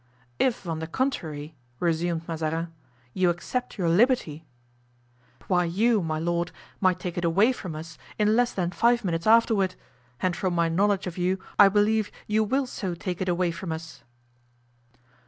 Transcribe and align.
"If 0.39 0.67
on 0.67 0.79
the 0.79 0.87
contrary," 0.87 1.53
resumed 1.79 2.27
Mazarin, 2.27 2.73
"you 3.13 3.29
accept 3.29 3.77
your 3.77 3.87
liberty——" 3.87 4.43
"Why 5.45 5.63
you, 5.65 6.01
my 6.01 6.17
lord, 6.17 6.51
might 6.79 6.99
take 6.99 7.19
it 7.19 7.23
away 7.23 7.51
from 7.51 7.75
us 7.75 7.99
in 8.17 8.35
less 8.35 8.51
than 8.51 8.71
five 8.71 9.05
minutes 9.05 9.27
afterward; 9.27 9.75
and 10.19 10.35
from 10.35 10.55
my 10.55 10.69
knowledge 10.69 11.05
of 11.05 11.19
you 11.19 11.37
I 11.59 11.69
believe 11.69 12.11
you 12.25 12.43
will 12.43 12.65
so 12.65 12.95
take 12.95 13.21
it 13.21 13.29
away 13.29 13.51
from 13.51 13.71
us." 13.71 14.01